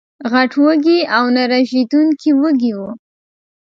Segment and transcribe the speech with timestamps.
[0.31, 2.89] غټ وږي او نه رژېدونکي وږي وو